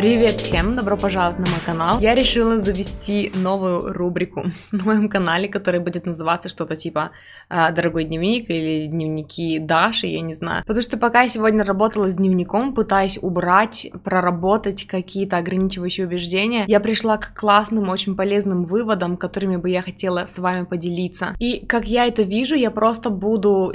[0.00, 2.00] Привет всем, добро пожаловать на мой канал.
[2.00, 7.10] Я решила завести новую рубрику на моем канале, которая будет называться что-то типа
[7.50, 10.64] а, «Дорогой дневник» или «Дневники Даши», я не знаю.
[10.64, 16.80] Потому что пока я сегодня работала с дневником, пытаясь убрать, проработать какие-то ограничивающие убеждения, я
[16.80, 21.36] пришла к классным, очень полезным выводам, которыми бы я хотела с вами поделиться.
[21.38, 23.74] И как я это вижу, я просто буду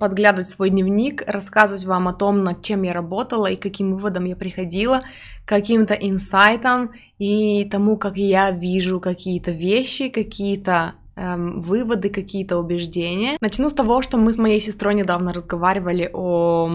[0.00, 4.34] подглядывать свой дневник, рассказывать вам о том, над чем я работала и каким выводом я
[4.34, 5.02] приходила,
[5.44, 13.36] каким-то инсайтам и тому, как я вижу какие-то вещи, какие-то эм, выводы, какие-то убеждения.
[13.40, 16.70] Начну с того, что мы с моей сестрой недавно разговаривали о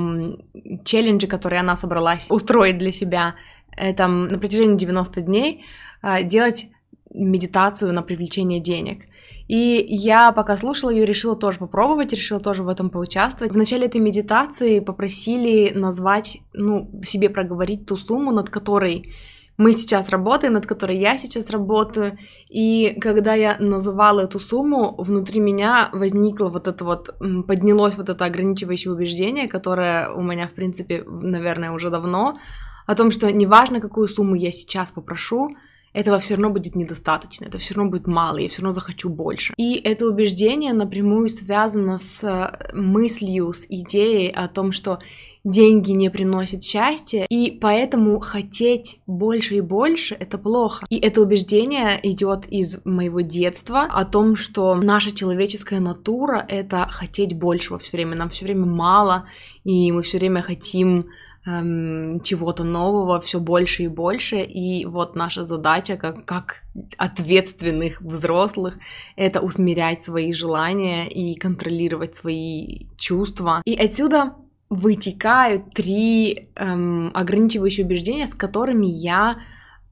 [0.84, 3.36] челлендже, который она собралась устроить для себя.
[3.76, 5.64] Это на протяжении 90 дней
[6.02, 6.68] э, делать
[7.14, 9.06] медитацию на привлечение денег.
[9.48, 13.54] И я пока слушала ее, решила тоже попробовать, решила тоже в этом поучаствовать.
[13.54, 19.14] В начале этой медитации попросили назвать, ну, себе проговорить ту сумму, над которой
[19.58, 22.18] мы сейчас работаем, над которой я сейчас работаю.
[22.50, 27.16] И когда я называла эту сумму, внутри меня возникло вот это вот,
[27.48, 32.40] поднялось вот это ограничивающее убеждение, которое у меня, в принципе, наверное, уже давно,
[32.88, 35.56] о том, что неважно, какую сумму я сейчас попрошу,
[35.94, 39.54] этого все равно будет недостаточно, это все равно будет мало, я все равно захочу больше.
[39.58, 45.00] И это убеждение напрямую связано с э, мыслью, с идеей о том, что
[45.44, 50.86] деньги не приносят счастья, и поэтому хотеть больше и больше это плохо.
[50.90, 57.34] И это убеждение идет из моего детства о том, что наша человеческая натура это хотеть
[57.38, 59.26] большего все время, нам все время мало,
[59.64, 61.08] и мы все время хотим
[61.46, 64.42] эм, чего-то нового все больше и больше.
[64.42, 66.64] И вот наша задача, как, как
[66.98, 68.78] ответственных взрослых,
[69.16, 73.62] это усмирять свои желания и контролировать свои чувства.
[73.66, 74.36] И отсюда
[74.70, 79.38] вытекают три эм, ограничивающие убеждения, с которыми я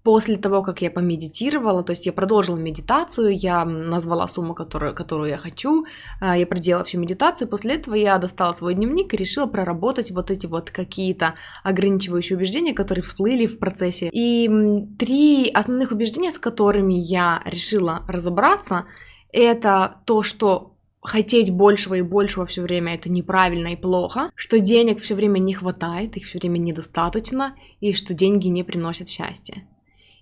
[0.03, 5.29] После того, как я помедитировала, то есть я продолжила медитацию, я назвала сумму, которую, которую
[5.29, 5.85] я хочу,
[6.19, 10.31] а, я проделала всю медитацию, после этого я достала свой дневник и решила проработать вот
[10.31, 14.09] эти вот какие-то ограничивающие убеждения, которые всплыли в процессе.
[14.11, 14.49] И
[14.97, 18.85] три основных убеждения, с которыми я решила разобраться,
[19.31, 24.99] это то, что хотеть большего и большего все время это неправильно и плохо, что денег
[24.99, 29.63] все время не хватает, их все время недостаточно, и что деньги не приносят счастья.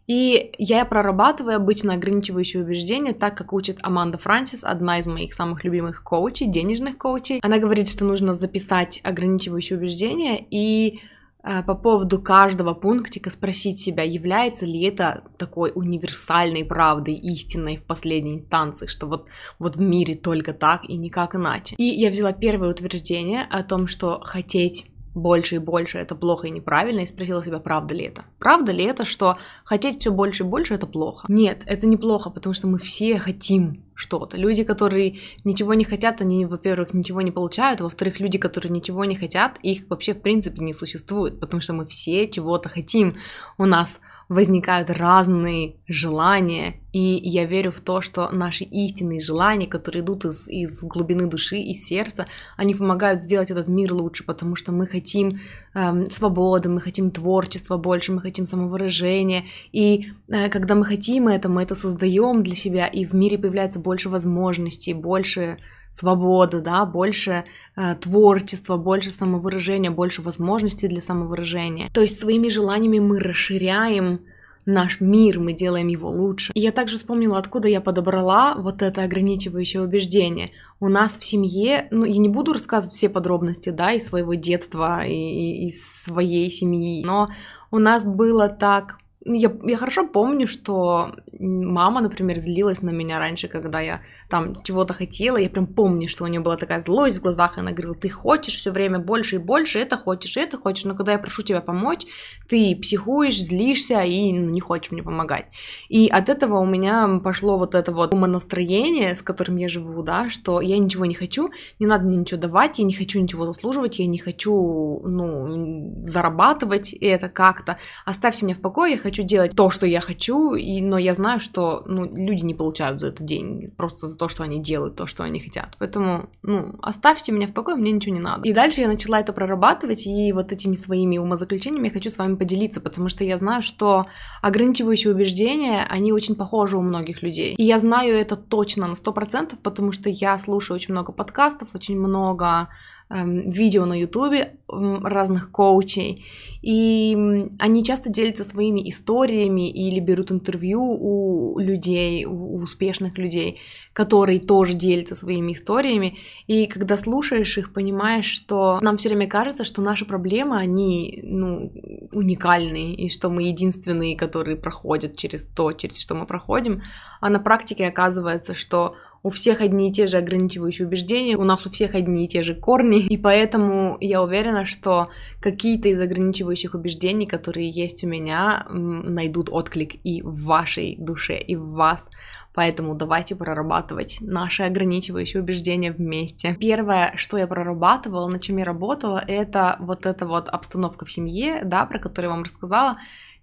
[0.09, 5.63] И я прорабатываю обычно ограничивающие убеждения, так как учит Аманда Франсис, одна из моих самых
[5.63, 7.39] любимых коучей, денежных коучей.
[7.43, 11.01] Она говорит, что нужно записать ограничивающие убеждения и
[11.43, 17.83] э, по поводу каждого пунктика спросить себя, является ли это такой универсальной правдой, истинной в
[17.83, 19.27] последней инстанции, что вот,
[19.59, 21.75] вот в мире только так и никак иначе.
[21.77, 26.51] И я взяла первое утверждение о том, что хотеть больше и больше это плохо и
[26.51, 28.25] неправильно, и спросила себя, правда ли это.
[28.37, 31.25] Правда ли это, что хотеть все больше и больше это плохо?
[31.29, 34.37] Нет, это не плохо, потому что мы все хотим что-то.
[34.37, 39.15] Люди, которые ничего не хотят, они, во-первых, ничего не получают, во-вторых, люди, которые ничего не
[39.15, 43.17] хотят, их вообще в принципе не существует, потому что мы все чего-то хотим.
[43.57, 50.03] У нас возникают разные желания, и я верю в то, что наши истинные желания, которые
[50.03, 54.71] идут из, из глубины души и сердца, они помогают сделать этот мир лучше, потому что
[54.71, 55.39] мы хотим
[55.73, 61.49] эм, свободы, мы хотим творчества больше, мы хотим самовыражения, и э, когда мы хотим это,
[61.49, 65.57] мы это создаем для себя, и в мире появляется больше возможностей, больше
[65.91, 67.45] свободы, да, больше
[67.75, 71.89] э, творчества, больше самовыражения, больше возможностей для самовыражения.
[71.93, 74.21] То есть своими желаниями мы расширяем
[74.65, 76.51] наш мир, мы делаем его лучше.
[76.53, 80.51] И я также вспомнила, откуда я подобрала вот это ограничивающее убеждение.
[80.79, 85.03] У нас в семье, ну, я не буду рассказывать все подробности, да, из своего детства,
[85.05, 87.29] и из своей семьи, но
[87.71, 88.97] у нас было так
[89.33, 94.93] я, я хорошо помню, что мама, например, злилась на меня раньше, когда я там чего-то
[94.93, 95.37] хотела.
[95.37, 98.09] Я прям помню, что у нее была такая злость в глазах, и она говорила, ты
[98.09, 101.61] хочешь все время больше и больше, это хочешь, это хочешь, но когда я прошу тебя
[101.61, 102.05] помочь,
[102.47, 105.47] ты психуешь, злишься и ну, не хочешь мне помогать.
[105.89, 110.29] И от этого у меня пошло вот это вот умонастроение, с которым я живу, да,
[110.29, 111.49] что я ничего не хочу,
[111.79, 116.93] не надо мне ничего давать, я не хочу ничего заслуживать, я не хочу, ну, зарабатывать
[116.93, 117.77] это как-то.
[118.05, 121.13] Оставьте меня в покое, я хочу хочу делать то, что я хочу, и, но я
[121.13, 124.95] знаю, что ну, люди не получают за это деньги, просто за то, что они делают
[124.95, 125.75] то, что они хотят.
[125.79, 128.43] Поэтому, ну, оставьте меня в покое, мне ничего не надо.
[128.43, 132.35] И дальше я начала это прорабатывать, и вот этими своими умозаключениями я хочу с вами
[132.35, 134.05] поделиться, потому что я знаю, что
[134.41, 137.55] ограничивающие убеждения, они очень похожи у многих людей.
[137.55, 141.99] И я знаю это точно на 100%, потому что я слушаю очень много подкастов, очень
[141.99, 142.69] много
[143.09, 146.25] видео на ютубе разных коучей,
[146.61, 147.17] и
[147.57, 153.59] они часто делятся своими историями или берут интервью у людей, у успешных людей,
[153.93, 159.65] которые тоже делятся своими историями, и когда слушаешь их, понимаешь, что нам все время кажется,
[159.65, 161.71] что наши проблемы, они ну,
[162.11, 166.83] уникальные, и что мы единственные, которые проходят через то, через что мы проходим,
[167.21, 171.65] а на практике оказывается, что у всех одни и те же ограничивающие убеждения, у нас
[171.65, 175.09] у всех одни и те же корни, и поэтому я уверена, что
[175.41, 181.55] какие-то из ограничивающих убеждений, которые есть у меня, найдут отклик и в вашей душе, и
[181.55, 182.09] в вас.
[182.53, 186.57] Поэтому давайте прорабатывать наши ограничивающие убеждения вместе.
[186.59, 191.61] Первое, что я прорабатывала, над чем я работала, это вот эта вот обстановка в семье,
[191.63, 192.97] да, про которую я вам рассказала.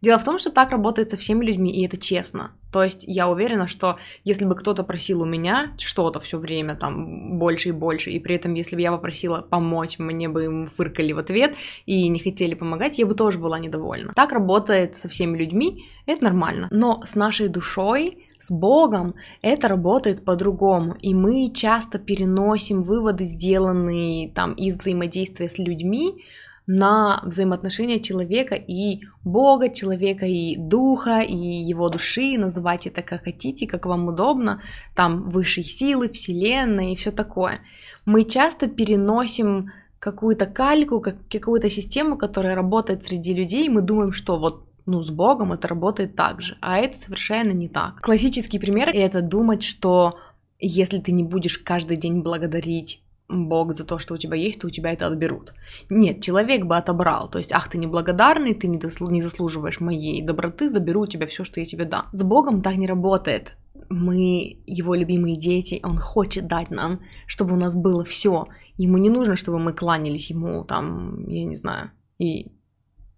[0.07, 2.53] Дело в том, что так работает со всеми людьми, и это честно.
[2.71, 7.41] То есть я уверена, что если бы кто-то просил у меня что-то все время, там,
[7.41, 11.11] больше и больше, и при этом, если бы я попросила помочь, мне бы им фыркали
[11.11, 11.57] в ответ
[11.87, 14.13] и не хотели помогать, я бы тоже была недовольна.
[14.15, 16.69] Так работает со всеми людьми, это нормально.
[16.71, 24.31] Но с нашей душой с Богом это работает по-другому, и мы часто переносим выводы, сделанные
[24.31, 26.23] там из взаимодействия с людьми,
[26.67, 33.67] на взаимоотношения человека и Бога, человека и духа, и его души, называйте это как хотите,
[33.67, 34.61] как вам удобно,
[34.95, 37.61] там высшие силы, вселенная и все такое.
[38.05, 44.13] Мы часто переносим какую-то кальку, как, какую-то систему, которая работает среди людей, и мы думаем,
[44.13, 48.01] что вот ну, с Богом это работает так же, а это совершенно не так.
[48.01, 50.19] Классический пример— это думать, что
[50.59, 54.67] если ты не будешь каждый день благодарить Бог за то, что у тебя есть, то
[54.67, 55.53] у тебя это отберут.
[55.91, 57.29] Нет, человек бы отобрал.
[57.29, 61.27] То есть, ах, ты неблагодарный, ты не, дослу- не заслуживаешь моей доброты, заберу у тебя
[61.27, 62.07] все, что я тебе дам.
[62.13, 63.57] С Богом так не работает.
[63.89, 68.47] Мы его любимые дети, он хочет дать нам, чтобы у нас было все.
[68.77, 72.53] Ему не нужно, чтобы мы кланялись ему, там, я не знаю, и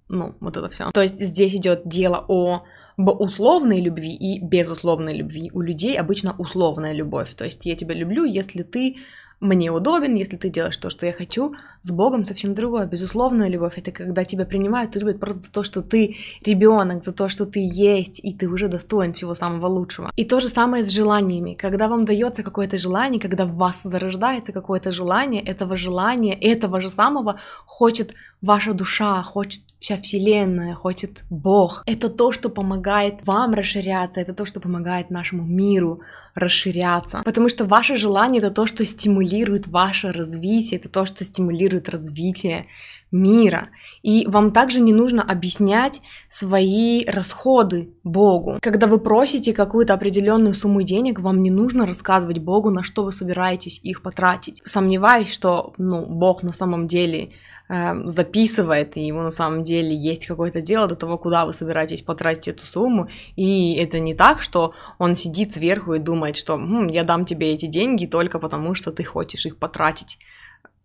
[0.09, 0.91] ну, вот это все.
[0.91, 2.65] То есть здесь идет дело о
[2.97, 5.51] условной любви и безусловной любви.
[5.53, 7.35] У людей обычно условная любовь.
[7.35, 8.97] То есть я тебя люблю, если ты
[9.41, 12.87] мне удобен, если ты делаешь то, что я хочу, с Богом совсем другое.
[12.87, 17.13] Безусловная любовь это когда тебя принимают и любят просто за то, что ты ребенок, за
[17.13, 20.11] то, что ты есть, и ты уже достоин всего самого лучшего.
[20.17, 21.55] И то же самое с желаниями.
[21.55, 26.91] Когда вам дается какое-то желание, когда в вас зарождается какое-то желание, этого желания, этого же
[26.91, 31.83] самого хочет ваша душа, хочет вся Вселенная, хочет Бог.
[31.87, 36.01] Это то, что помогает вам расширяться, это то, что помогает нашему миру
[36.35, 37.23] расширяться.
[37.25, 42.67] Потому что ваше желание это то, что стимулирует ваше развитие, это то, что стимулирует развитие
[43.11, 43.71] мира.
[44.03, 46.01] И вам также не нужно объяснять
[46.31, 48.59] свои расходы Богу.
[48.61, 53.13] Когда вы просите какую-то определенную сумму денег, вам не нужно рассказывать Богу, на что вы
[53.13, 54.63] собираетесь их потратить.
[54.65, 57.31] Сомневаюсь, что ну, Бог на самом деле
[57.71, 62.01] Эм, записывает, и ему на самом деле есть какое-то дело до того, куда вы собираетесь
[62.01, 66.87] потратить эту сумму, и это не так, что он сидит сверху и думает, что хм,
[66.87, 70.19] я дам тебе эти деньги только потому, что ты хочешь их потратить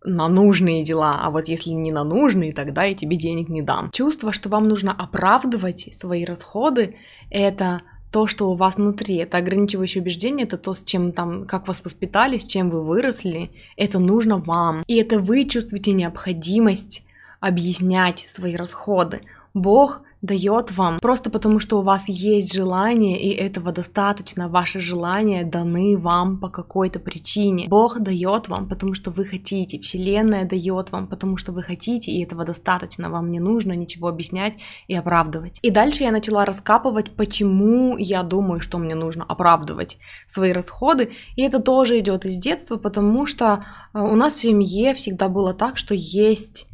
[0.04, 3.90] на нужные дела, а вот если не на нужные, тогда я тебе денег не дам.
[3.92, 6.96] Чувство, что вам нужно оправдывать свои расходы,
[7.30, 11.66] это то, что у вас внутри, это ограничивающее убеждение, это то, с чем там, как
[11.66, 14.84] вас воспитали, с чем вы выросли, это нужно вам.
[14.86, 17.04] И это вы чувствуете необходимость
[17.40, 19.22] объяснять свои расходы.
[19.52, 25.44] Бог дает вам, просто потому что у вас есть желание, и этого достаточно, ваши желания
[25.44, 27.66] даны вам по какой-то причине.
[27.68, 32.24] Бог дает вам, потому что вы хотите, Вселенная дает вам, потому что вы хотите, и
[32.24, 34.54] этого достаточно, вам не нужно ничего объяснять
[34.88, 35.58] и оправдывать.
[35.60, 41.42] И дальше я начала раскапывать, почему я думаю, что мне нужно оправдывать свои расходы, и
[41.42, 45.76] это тоже идет из детства, потому что э, у нас в семье всегда было так,
[45.76, 46.66] что есть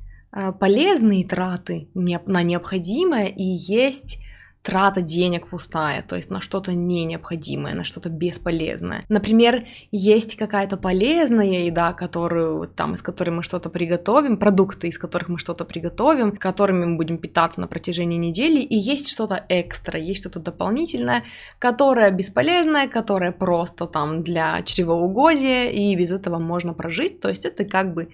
[0.58, 4.18] полезные траты на необходимое и есть
[4.62, 9.04] трата денег пустая, то есть на что-то не необходимое, на что-то бесполезное.
[9.08, 15.30] Например, есть какая-то полезная еда, которую там из которой мы что-то приготовим, продукты, из которых
[15.30, 20.20] мы что-то приготовим, которыми мы будем питаться на протяжении недели, и есть что-то экстра, есть
[20.20, 21.24] что-то дополнительное,
[21.58, 27.64] которое бесполезное, которое просто там для чревоугодия, и без этого можно прожить, то есть это
[27.64, 28.10] как бы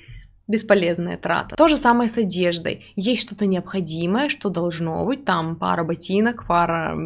[0.49, 1.57] бесполезная трата.
[1.57, 2.87] То же самое с одеждой.
[2.95, 6.97] Есть что-то необходимое, что должно быть, там пара ботинок, пара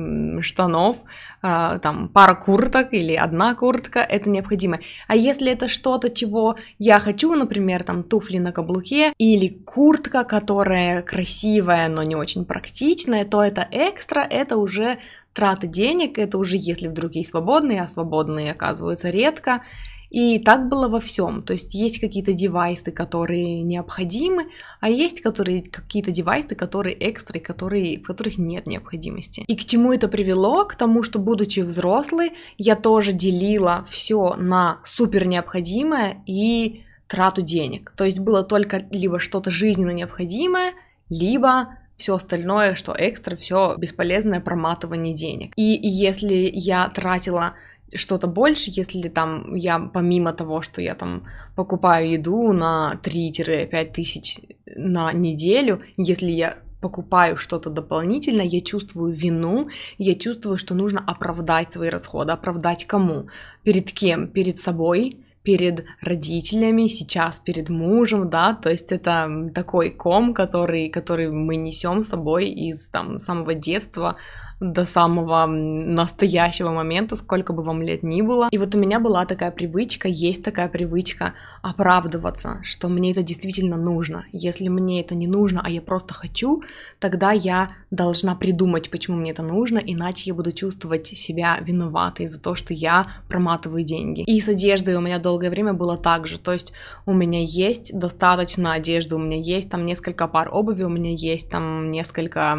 [0.42, 0.98] штанов,
[1.42, 4.80] э, там пара курток или одна куртка, это необходимо.
[5.08, 11.02] А если это что-то, чего я хочу, например, там туфли на каблуке или куртка, которая
[11.02, 14.98] красивая, но не очень практичная, то это экстра, это уже
[15.32, 19.62] трата денег, это уже если вдруг есть свободные, а свободные оказываются редко,
[20.10, 21.42] и так было во всем.
[21.42, 24.46] То есть есть какие-то девайсы, которые необходимы,
[24.80, 29.44] а есть которые, какие-то девайсы, которые экстры, которые, в которых нет необходимости.
[29.46, 30.64] И к чему это привело?
[30.64, 37.92] К тому, что будучи взрослой, я тоже делила все на супер необходимое и трату денег.
[37.96, 40.72] То есть было только либо что-то жизненно необходимое,
[41.08, 45.52] либо все остальное, что экстра, все бесполезное проматывание денег.
[45.56, 47.54] И если я тратила
[47.94, 51.24] что-то больше, если там я помимо того, что я там
[51.56, 54.38] покупаю еду на 3-5 тысяч
[54.76, 59.68] на неделю, если я покупаю что-то дополнительно, я чувствую вину,
[59.98, 62.32] я чувствую, что нужно оправдать свои расходы.
[62.32, 63.28] Оправдать кому?
[63.62, 64.28] Перед кем?
[64.28, 71.30] Перед собой, перед родителями, сейчас перед мужем, да, то есть это такой ком, который, который
[71.30, 74.16] мы несем с собой из там самого детства,
[74.60, 78.48] до самого настоящего момента, сколько бы вам лет ни было.
[78.50, 83.76] И вот у меня была такая привычка, есть такая привычка оправдываться, что мне это действительно
[83.76, 84.26] нужно.
[84.32, 86.62] Если мне это не нужно, а я просто хочу,
[86.98, 92.38] тогда я должна придумать, почему мне это нужно, иначе я буду чувствовать себя виноватой за
[92.38, 94.24] то, что я проматываю деньги.
[94.24, 96.72] И с одеждой у меня долгое время было так же, то есть
[97.06, 101.48] у меня есть достаточно одежды, у меня есть там несколько пар обуви, у меня есть
[101.48, 102.58] там несколько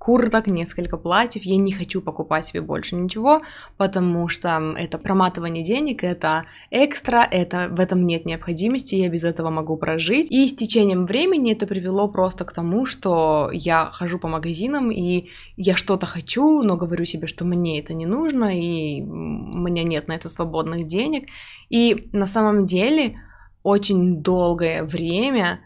[0.00, 1.42] курток, несколько платьев.
[1.44, 3.42] Я не хочу покупать себе больше ничего,
[3.76, 9.50] потому что это проматывание денег, это экстра, это в этом нет необходимости, я без этого
[9.50, 10.30] могу прожить.
[10.30, 15.28] И с течением времени это привело просто к тому, что я хожу по магазинам и
[15.58, 20.08] я что-то хочу, но говорю себе, что мне это не нужно, и у меня нет
[20.08, 21.28] на это свободных денег.
[21.68, 23.20] И на самом деле
[23.62, 25.60] очень долгое время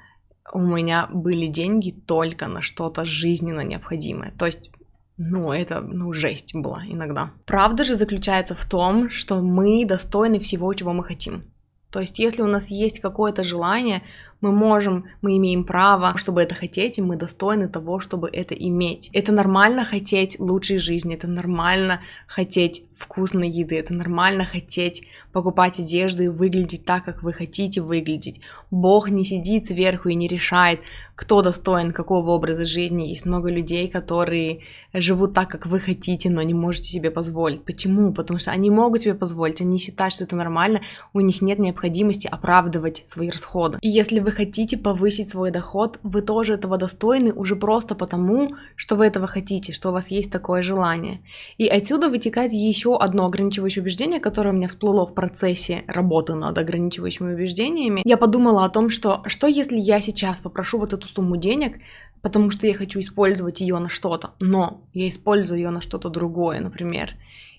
[0.53, 4.33] у меня были деньги только на что-то жизненно необходимое.
[4.39, 4.71] То есть
[5.17, 7.31] ну, это, ну, жесть была иногда.
[7.47, 11.45] Правда же заключается в том, что мы достойны всего, чего мы хотим.
[11.91, 14.03] То есть, если у нас есть какое-то желание,
[14.45, 19.09] мы можем, мы имеем право, чтобы это хотеть, и мы достойны того, чтобы это иметь.
[19.15, 26.23] Это нормально хотеть лучшей жизни, это нормально хотеть вкусной еды, это нормально хотеть покупать одежду
[26.23, 28.41] и выглядеть так, как вы хотите выглядеть.
[28.71, 30.81] Бог не сидит сверху и не решает,
[31.17, 33.09] кто достоин какого образа жизни.
[33.09, 34.61] Есть много людей, которые
[34.93, 37.65] живут так, как вы хотите, но не можете себе позволить.
[37.65, 38.13] Почему?
[38.13, 40.81] Потому что они могут себе позволить, они считают, что это нормально,
[41.13, 43.79] у них нет необходимости оправдывать свои расходы.
[43.81, 48.97] И если вы хотите повысить свой доход, вы тоже этого достойны уже просто потому, что
[48.97, 51.21] вы этого хотите, что у вас есть такое желание.
[51.57, 56.59] И отсюда вытекает еще одно ограничивающее убеждение, которое у меня всплыло в процессе работы над
[56.59, 58.03] ограничивающими убеждениями.
[58.05, 61.79] Я подумала о том, что что если я сейчас попрошу вот эту сумму денег,
[62.25, 66.61] потому что я хочу использовать ее на что-то, но я использую ее на что-то другое,
[66.61, 67.15] например,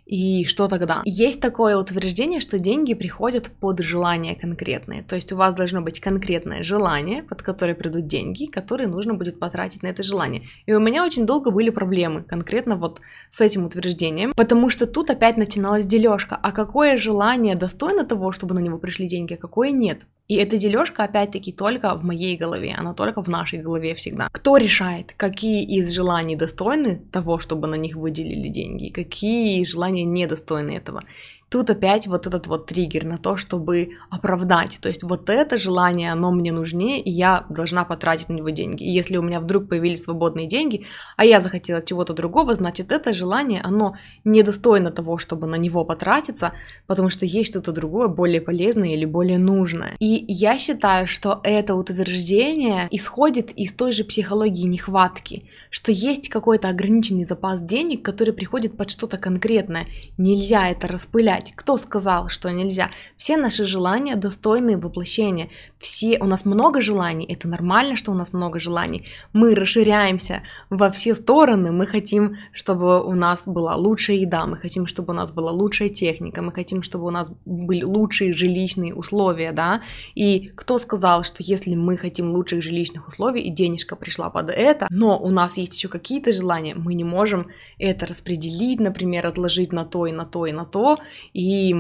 [0.06, 1.02] и что тогда?
[1.04, 5.02] Есть такое утверждение, что деньги приходят под желания конкретные.
[5.02, 9.40] То есть у вас должно быть конкретное желание, под которое придут деньги, которые нужно будет
[9.40, 10.44] потратить на это желание.
[10.68, 15.10] И у меня очень долго были проблемы конкретно вот с этим утверждением, потому что тут
[15.10, 16.40] опять начиналась дележка.
[16.42, 20.06] А какое желание достойно того, чтобы на него пришли деньги, а какое нет?
[20.27, 24.27] И эта дележка, опять-таки, только в моей голове, она только в нашей голове всегда.
[24.32, 30.72] Кто решает, какие из желаний достойны того, чтобы на них выделили деньги, какие желания недостойны
[30.72, 31.03] этого?
[31.50, 34.80] Тут опять вот этот вот триггер на то, чтобы оправдать.
[34.82, 38.84] То есть вот это желание, оно мне нужнее, и я должна потратить на него деньги.
[38.84, 40.86] И если у меня вдруг появились свободные деньги,
[41.18, 46.54] а я захотела чего-то другого, значит это желание, оно недостойно того, чтобы на него потратиться,
[46.88, 49.96] потому что есть что-то другое, более полезное или более нужное.
[50.00, 55.44] И я считаю, что это утверждение исходит из той же психологии нехватки,
[55.75, 59.88] что есть какой-то ограниченный запас денег, который приходит под что-то конкретное.
[60.17, 61.51] Нельзя это распылять.
[61.53, 62.91] Кто сказал, что нельзя?
[63.17, 65.50] Все наши желания достойны воплощения.
[65.79, 69.05] Все, у нас много желаний, это нормально, что у нас много желаний.
[69.34, 74.88] Мы расширяемся во все стороны, мы хотим, чтобы у нас была лучшая еда, мы хотим,
[74.88, 79.51] чтобы у нас была лучшая техника, мы хотим, чтобы у нас были лучшие жилищные условия,
[79.51, 79.82] да.
[80.15, 84.88] И кто сказал, что если мы хотим лучших жилищных условий и денежка пришла под это,
[84.89, 87.48] но у нас есть еще какие-то желания, мы не можем
[87.79, 91.00] это распределить, например, отложить на то и на то и на то,
[91.34, 91.74] и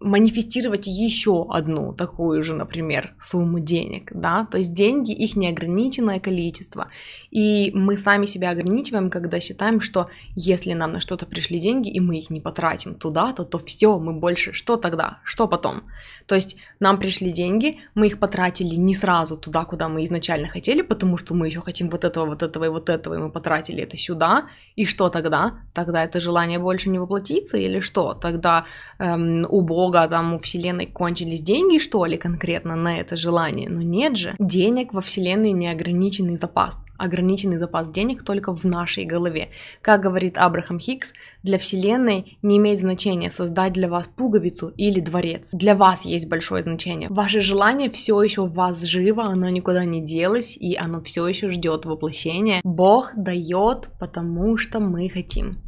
[0.00, 6.88] манифестировать еще одну такую же, например, сумму денег, да, то есть деньги, их неограниченное количество,
[7.30, 12.00] и мы сами себя ограничиваем, когда считаем, что если нам на что-то пришли деньги, и
[12.00, 15.82] мы их не потратим туда-то, то все, мы больше, что тогда, что потом?
[16.26, 20.82] То есть нам пришли деньги, мы их потратили не сразу туда, куда мы изначально хотели,
[20.82, 23.82] потому что мы еще хотим вот этого, вот этого и вот этого, и мы потратили
[23.82, 24.46] это сюда,
[24.76, 25.58] и что тогда?
[25.72, 28.14] Тогда это желание больше не воплотится или что?
[28.14, 28.64] Тогда
[28.98, 33.68] эм, у Бога, там, у Вселенной кончились деньги, что ли, конкретно на это желание?
[33.68, 34.34] Но нет же.
[34.38, 39.48] Денег во Вселенной неограниченный запас ограниченный запас денег только в нашей голове.
[39.82, 45.50] Как говорит Абрахам Хикс, для Вселенной не имеет значения создать для вас пуговицу или дворец.
[45.52, 47.08] Для вас есть большое значение.
[47.08, 51.50] Ваше желание все еще в вас живо, оно никуда не делось, и оно все еще
[51.50, 52.60] ждет воплощения.
[52.64, 55.58] Бог дает, потому что мы хотим.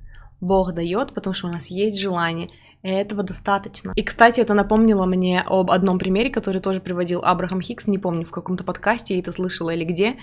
[0.41, 2.51] Бог дает, потому что у нас есть желание.
[2.83, 3.93] Этого достаточно.
[3.95, 8.27] И, кстати, это напомнило мне об одном примере, который тоже приводил Абрахам Хикс, не помню,
[8.27, 10.17] в каком-то подкасте я это слышала или где,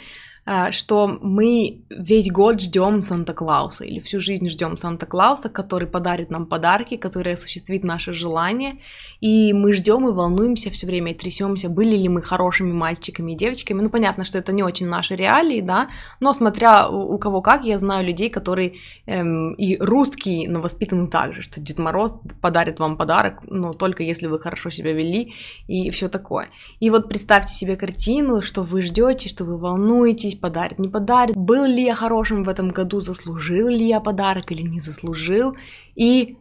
[0.72, 6.98] что мы весь год ждем Санта-Клауса или всю жизнь ждем Санта-Клауса, который подарит нам подарки,
[6.98, 8.78] который осуществит наши желания,
[9.22, 13.36] и мы ждем и волнуемся все время и трясемся, были ли мы хорошими мальчиками и
[13.36, 13.82] девочками.
[13.82, 17.80] Ну, понятно, что это не очень наши реалии, да, но смотря у кого как, я
[17.80, 18.74] знаю людей, которые
[19.06, 24.04] эм, и русские, но воспитаны так же, что Дед Мороз подарит вам подарок, но только
[24.04, 25.34] если вы хорошо себя вели
[25.68, 26.50] и все такое.
[26.80, 31.66] И вот представьте себе картину, что вы ждете, что вы волнуетесь, подарит, не подарит, был
[31.66, 35.56] ли я хорошим в этом году, заслужил ли я подарок или не заслужил.
[35.96, 36.38] И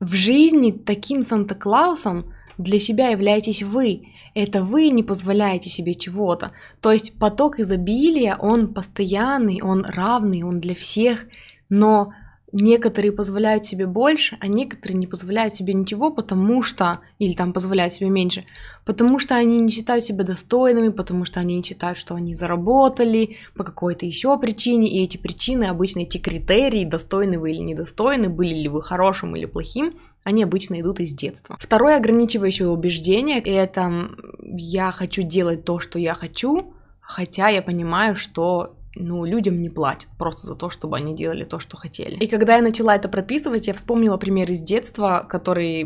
[0.00, 4.08] в жизни таким Санта-Клаусом для себя являетесь вы.
[4.34, 6.52] Это вы не позволяете себе чего-то.
[6.80, 11.26] То есть поток изобилия, он постоянный, он равный, он для всех,
[11.68, 12.12] но
[12.56, 17.92] некоторые позволяют себе больше, а некоторые не позволяют себе ничего, потому что, или там позволяют
[17.92, 18.44] себе меньше,
[18.84, 23.36] потому что они не считают себя достойными, потому что они не считают, что они заработали
[23.54, 28.54] по какой-то еще причине, и эти причины, обычно эти критерии, достойны вы или недостойны, были
[28.54, 29.94] ли вы хорошим или плохим,
[30.24, 31.56] они обычно идут из детства.
[31.60, 34.10] Второе ограничивающее убеждение– это
[34.42, 40.08] я хочу делать то, что я хочу, хотя я понимаю, что ну, людям не платят
[40.18, 42.16] просто за то, чтобы они делали то, что хотели.
[42.16, 45.82] И когда я начала это прописывать, я вспомнила пример из детства, который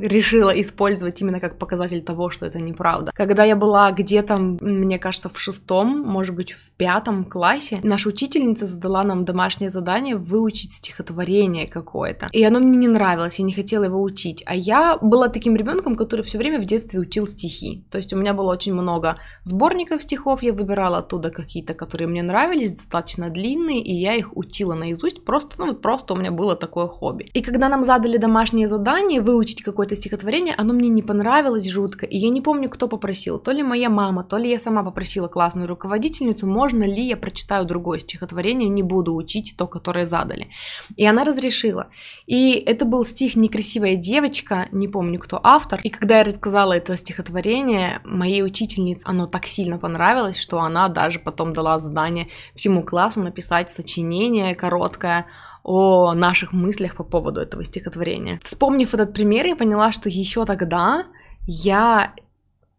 [0.00, 3.12] решила использовать именно как показатель того, что это неправда.
[3.14, 8.66] Когда я была где-то, мне кажется, в шестом, может быть, в пятом классе, наша учительница
[8.66, 12.28] задала нам домашнее задание выучить стихотворение какое-то.
[12.32, 14.42] И оно мне не нравилось, я не хотела его учить.
[14.46, 17.84] А я была таким ребенком, который все время в детстве учил стихи.
[17.90, 22.15] То есть у меня было очень много сборников стихов, я выбирала оттуда какие-то, которые мне
[22.22, 26.56] нравились, достаточно длинные, и я их учила наизусть, просто, ну вот просто у меня было
[26.56, 27.30] такое хобби.
[27.34, 32.16] И когда нам задали домашнее задание выучить какое-то стихотворение, оно мне не понравилось жутко, и
[32.16, 35.68] я не помню, кто попросил, то ли моя мама, то ли я сама попросила классную
[35.68, 40.48] руководительницу, можно ли я прочитаю другое стихотворение, не буду учить то, которое задали.
[40.96, 41.88] И она разрешила.
[42.26, 45.80] И это был стих «Некрасивая девочка», не помню, кто автор.
[45.82, 51.18] И когда я рассказала это стихотворение, моей учительнице оно так сильно понравилось, что она даже
[51.18, 55.26] потом дала задание задание всему классу написать сочинение короткое
[55.62, 58.40] о наших мыслях по поводу этого стихотворения.
[58.42, 61.06] Вспомнив этот пример, я поняла, что еще тогда
[61.46, 62.12] я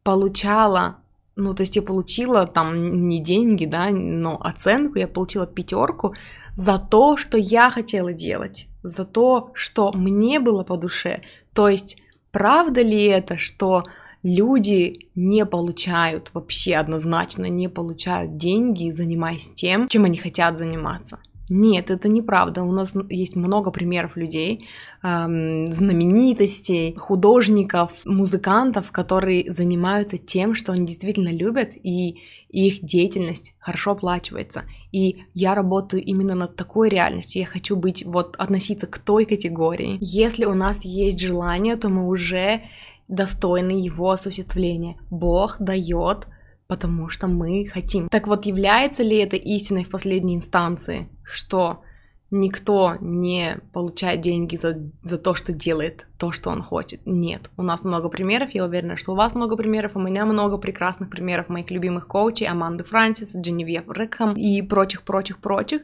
[0.04, 0.98] получала
[1.40, 6.16] ну, то есть я получила там не деньги, да, но оценку, я получила пятерку
[6.56, 11.22] за то, что я хотела делать, за то, что мне было по душе.
[11.54, 13.84] То есть, правда ли это, что
[14.28, 21.20] люди не получают вообще однозначно, не получают деньги, занимаясь тем, чем они хотят заниматься.
[21.50, 22.64] Нет, это неправда.
[22.64, 24.68] У нас есть много примеров людей,
[25.02, 32.18] эм, знаменитостей, художников, музыкантов, которые занимаются тем, что они действительно любят, и
[32.50, 34.64] их деятельность хорошо оплачивается.
[34.92, 37.42] И я работаю именно над такой реальностью.
[37.42, 39.98] Я хочу быть, вот, относиться к той категории.
[40.02, 42.62] Если у нас есть желание, то мы уже
[43.08, 44.98] достойны его осуществления.
[45.10, 46.28] Бог дает,
[46.68, 48.10] потому что мы хотим.
[48.10, 51.82] Так вот, является ли это истиной в последней инстанции, что
[52.30, 57.00] никто не получает деньги за, за то, что делает то, что он хочет.
[57.06, 57.50] Нет.
[57.56, 61.10] У нас много примеров, я уверена, что у вас много примеров, у меня много прекрасных
[61.10, 65.84] примеров моих любимых коучей, Аманды Франсис, Дженевьев Рекхам и прочих-прочих-прочих.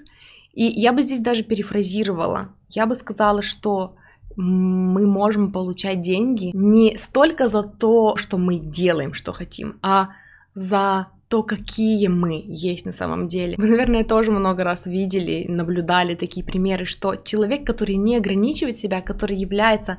[0.53, 2.49] И я бы здесь даже перефразировала.
[2.69, 3.95] Я бы сказала, что
[4.35, 10.09] мы можем получать деньги не столько за то, что мы делаем, что хотим, а
[10.55, 13.55] за то, какие мы есть на самом деле.
[13.57, 19.01] Вы, наверное, тоже много раз видели, наблюдали такие примеры, что человек, который не ограничивает себя,
[19.01, 19.97] который является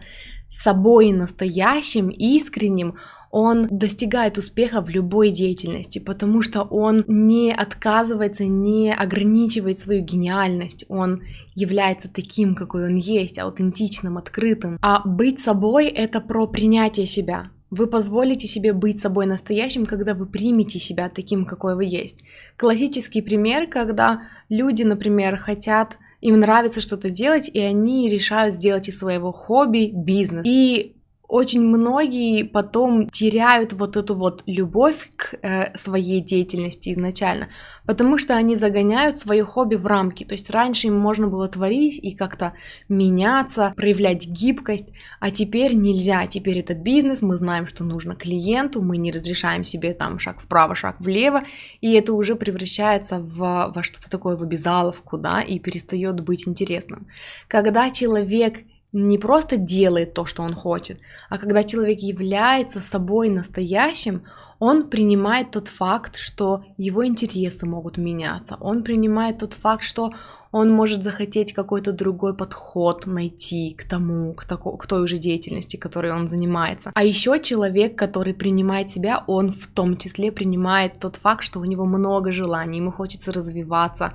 [0.49, 2.95] собой настоящим, искренним,
[3.37, 10.85] он достигает успеха в любой деятельности, потому что он не отказывается, не ограничивает свою гениальность,
[10.89, 11.23] он
[11.57, 14.79] является таким, какой он есть, аутентичным, открытым.
[14.83, 20.27] А быть собой— это про принятие себя, вы позволите себе быть собой настоящим, когда вы
[20.27, 22.23] примете себя таким, какой вы есть.
[22.57, 28.97] Классический пример, когда люди, например, хотят, им нравится что-то делать, и они решают сделать из
[28.97, 30.47] своего хобби бизнес.
[30.47, 30.94] И
[31.27, 37.49] очень многие потом теряют вот эту вот любовь к э, своей деятельности изначально,
[37.87, 40.25] потому что они загоняют свое хобби в рамки.
[40.25, 42.53] То есть раньше им можно было творить и как-то
[42.89, 46.27] меняться, проявлять гибкость, а теперь нельзя.
[46.27, 50.75] Теперь это бизнес, мы знаем, что нужно клиенту, мы не разрешаем себе там шаг вправо,
[50.75, 51.45] шаг влево,
[51.81, 57.07] и это уже превращается в, во что-то такое, в обязаловку, да, и перестает быть интересным.
[57.49, 58.59] Когда человек
[58.95, 64.23] не просто делает то, что он хочет, а когда человек является собой настоящим,
[64.61, 70.13] он принимает тот факт, что его интересы могут меняться, он принимает тот факт, что
[70.53, 75.77] он может захотеть какой-то другой подход найти к тому, к, тако, к той уже деятельности,
[75.77, 76.93] которой он занимается.
[76.95, 81.65] А еще человек, который принимает себя, он в том числе принимает тот факт, что у
[81.65, 84.13] него много желаний, ему хочется развиваться,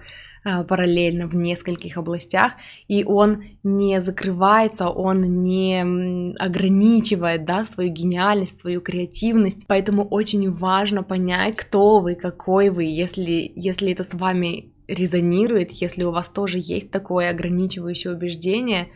[0.67, 2.53] параллельно в нескольких областях,
[2.87, 9.65] и он не закрывается, он не ограничивает да, свою гениальность, свою креативность.
[9.67, 16.03] Поэтому очень важно понять, кто вы, какой вы, если, если это с вами резонирует, если
[16.03, 18.89] у вас тоже есть такое ограничивающее убеждение, а,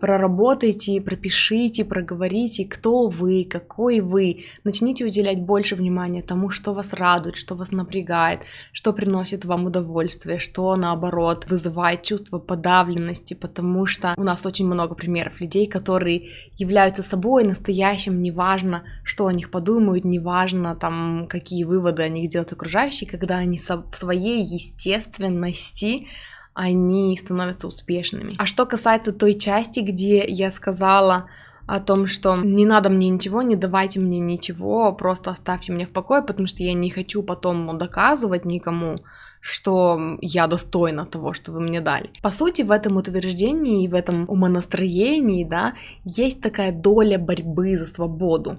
[0.00, 4.44] проработайте, пропишите, проговорите, кто вы, какой вы.
[4.62, 8.40] Начните уделять больше внимания тому, что вас радует, что вас напрягает,
[8.72, 14.94] что приносит вам удовольствие, что наоборот вызывает чувство подавленности, потому что у нас очень много
[14.94, 22.02] примеров людей, которые являются собой настоящим, неважно, что о них подумают, неважно там, какие выводы
[22.02, 26.06] о них делают окружающие, когда они в своей естественности
[26.54, 28.34] они становятся успешными.
[28.38, 31.26] А что касается той части, где я сказала
[31.66, 35.90] о том, что не надо мне ничего, не давайте мне ничего, просто оставьте меня в
[35.90, 38.98] покое, потому что я не хочу потом доказывать никому,
[39.40, 42.10] что я достойна того, что вы мне дали.
[42.22, 47.86] По сути, в этом утверждении и в этом умонастроении, да, есть такая доля борьбы за
[47.86, 48.58] свободу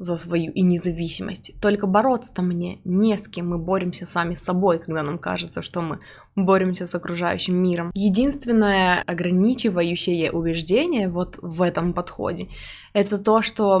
[0.00, 1.52] за свою и независимость.
[1.60, 5.82] Только бороться-то мне не с кем, мы боремся сами с собой, когда нам кажется, что
[5.82, 5.98] мы
[6.34, 7.92] боремся с окружающим миром.
[7.94, 12.48] Единственное ограничивающее убеждение вот в этом подходе,
[12.94, 13.80] это то, что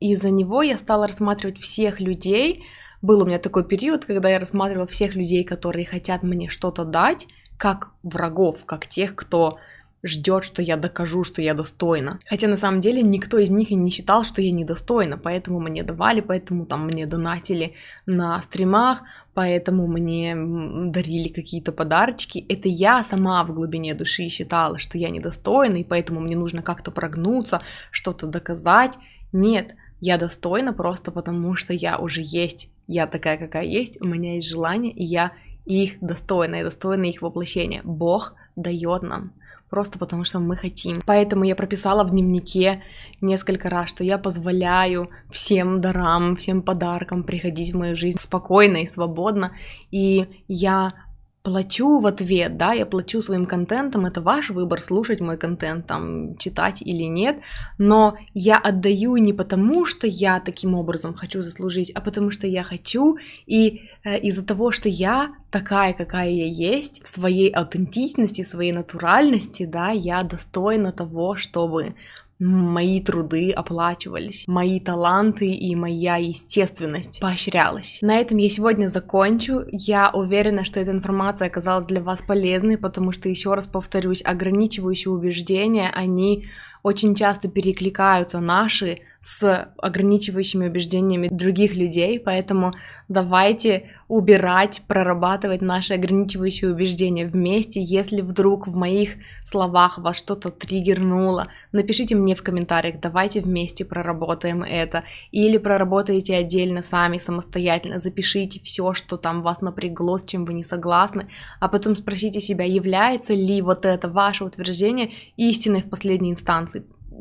[0.00, 2.64] из-за него я стала рассматривать всех людей,
[3.00, 7.28] был у меня такой период, когда я рассматривала всех людей, которые хотят мне что-то дать,
[7.56, 9.58] как врагов, как тех, кто
[10.02, 12.18] ждет, что я докажу, что я достойна.
[12.26, 15.82] Хотя на самом деле никто из них и не считал, что я недостойна, поэтому мне
[15.82, 17.74] давали, поэтому там мне донатили
[18.06, 19.02] на стримах,
[19.34, 22.44] поэтому мне дарили какие-то подарочки.
[22.48, 26.90] Это я сама в глубине души считала, что я недостойна, и поэтому мне нужно как-то
[26.90, 28.98] прогнуться, что-то доказать.
[29.32, 32.68] Нет, я достойна просто потому, что я уже есть.
[32.88, 35.32] Я такая, какая есть, у меня есть желание, и я
[35.64, 37.82] их достойна, и достойна их воплощения.
[37.84, 39.32] Бог дает нам
[39.72, 41.00] просто потому что мы хотим.
[41.06, 42.82] Поэтому я прописала в дневнике
[43.22, 48.86] несколько раз, что я позволяю всем дарам, всем подаркам приходить в мою жизнь спокойно и
[48.86, 49.52] свободно,
[49.90, 50.92] и я
[51.42, 56.36] плачу в ответ, да, я плачу своим контентом, это ваш выбор, слушать мой контент, там,
[56.36, 57.38] читать или нет,
[57.78, 62.62] но я отдаю не потому, что я таким образом хочу заслужить, а потому что я
[62.62, 68.46] хочу, и э, из-за того, что я такая, какая я есть, в своей аутентичности, в
[68.46, 71.94] своей натуральности, да, я достойна того, чтобы
[72.42, 77.98] мои труды оплачивались, мои таланты и моя естественность поощрялась.
[78.02, 79.64] На этом я сегодня закончу.
[79.70, 85.12] Я уверена, что эта информация оказалась для вас полезной, потому что, еще раз повторюсь, ограничивающие
[85.12, 86.46] убеждения, они
[86.82, 92.72] очень часто перекликаются наши с ограничивающими убеждениями других людей, поэтому
[93.08, 97.80] давайте убирать, прорабатывать наши ограничивающие убеждения вместе.
[97.80, 99.10] Если вдруг в моих
[99.46, 105.04] словах вас что-то триггернуло, напишите мне в комментариях, давайте вместе проработаем это.
[105.30, 110.64] Или проработайте отдельно сами, самостоятельно, запишите все, что там вас напрягло, с чем вы не
[110.64, 111.28] согласны,
[111.60, 116.71] а потом спросите себя, является ли вот это ваше утверждение истиной в последней инстанции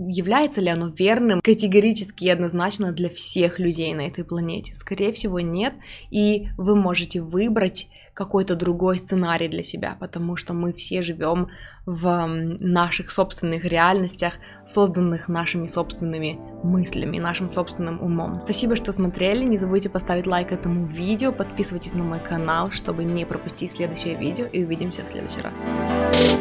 [0.08, 4.74] является ли оно верным категорически и однозначно для всех людей на этой планете?
[4.76, 5.74] Скорее всего, нет.
[6.10, 11.50] И вы можете выбрать, какой-то другой сценарий для себя, потому что мы все живем
[11.86, 14.36] в наших собственных реальностях,
[14.68, 18.40] созданных нашими собственными мыслями, нашим собственным умом.
[18.44, 23.26] Спасибо, что смотрели, не забудьте поставить лайк этому видео, подписывайтесь на мой канал, чтобы не
[23.26, 26.40] пропустить следующее видео и увидимся в следующий раз.